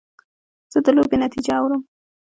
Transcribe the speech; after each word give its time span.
زه 0.71 0.79
د 0.85 0.87
لوبې 0.95 1.15
نتیجه 1.25 1.53
اورم. 1.59 1.81